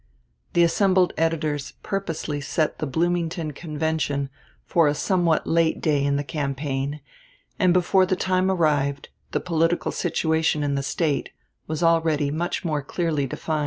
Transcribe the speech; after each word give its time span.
The 0.53 0.63
assembled 0.63 1.13
editors 1.15 1.73
purposely 1.83 2.41
set 2.41 2.79
the 2.79 2.87
Bloomington 2.87 3.51
Convention 3.53 4.31
for 4.65 4.87
a 4.87 4.95
somewhat 4.95 5.45
late 5.45 5.79
day 5.79 6.03
in 6.03 6.15
the 6.15 6.23
campaign, 6.23 7.01
and 7.59 7.71
before 7.71 8.07
the 8.07 8.15
time 8.15 8.49
arrived 8.49 9.09
the 9.29 9.39
political 9.39 9.91
situation 9.91 10.63
in 10.63 10.73
the 10.73 10.81
State 10.81 11.29
was 11.67 11.83
already 11.83 12.31
much 12.31 12.65
more 12.65 12.81
clearly 12.81 13.27
defined. 13.27 13.59